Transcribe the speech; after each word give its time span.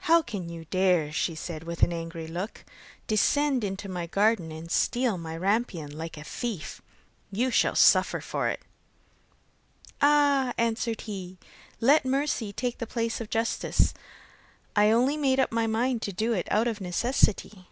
'How 0.00 0.20
can 0.20 0.50
you 0.50 0.66
dare,' 0.66 1.14
said 1.14 1.62
she 1.62 1.66
with 1.66 1.82
angry 1.82 2.26
look, 2.26 2.66
'descend 3.06 3.64
into 3.64 3.88
my 3.88 4.06
garden 4.06 4.52
and 4.52 4.70
steal 4.70 5.16
my 5.16 5.34
rampion 5.34 5.96
like 5.96 6.18
a 6.18 6.24
thief? 6.24 6.82
You 7.30 7.50
shall 7.50 7.74
suffer 7.74 8.20
for 8.20 8.50
it!' 8.50 8.60
'Ah,' 10.02 10.52
answered 10.58 11.00
he, 11.08 11.38
'let 11.80 12.04
mercy 12.04 12.52
take 12.52 12.76
the 12.76 12.86
place 12.86 13.18
of 13.18 13.30
justice, 13.30 13.94
I 14.76 14.90
only 14.90 15.16
made 15.16 15.40
up 15.40 15.50
my 15.52 15.66
mind 15.66 16.02
to 16.02 16.12
do 16.12 16.34
it 16.34 16.46
out 16.50 16.68
of 16.68 16.82
necessity. 16.82 17.68